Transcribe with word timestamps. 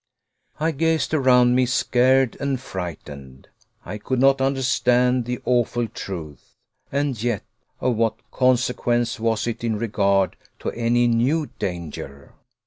I 0.59 0.71
gazed 0.71 1.13
around 1.13 1.53
me 1.53 1.67
scared 1.67 2.35
and 2.39 2.59
frightened. 2.59 3.49
I 3.85 3.99
could 3.99 4.19
not 4.19 4.41
understand 4.41 5.25
the 5.25 5.39
awful 5.45 5.87
truth. 5.87 6.55
And 6.91 7.21
yet 7.21 7.43
of 7.79 7.97
what 7.97 8.15
consequence 8.31 9.19
was 9.19 9.45
it 9.45 9.63
in 9.63 9.77
regard 9.77 10.35
to 10.57 10.71
any 10.71 11.05
new 11.05 11.51
danger? 11.59 12.33